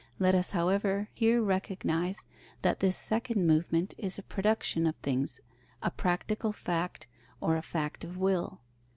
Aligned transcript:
Let 0.17 0.33
us, 0.33 0.49
however, 0.49 1.09
here 1.13 1.43
recognize 1.43 2.25
that 2.63 2.79
this 2.79 2.97
second 2.97 3.45
movement 3.45 3.93
is 3.99 4.17
a 4.17 4.23
production 4.23 4.87
of 4.87 4.95
things, 5.03 5.39
a 5.83 5.91
practical 5.91 6.51
fact, 6.51 7.05
or 7.39 7.55
a 7.55 7.61
fact 7.61 8.03
of 8.03 8.17
will. 8.17 8.61